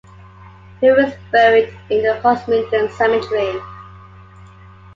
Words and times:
He 0.79 0.89
was 0.89 1.13
buried 1.31 1.71
in 1.91 2.01
the 2.01 2.19
Holzminden 2.23 2.89
Cemetery. 2.91 3.61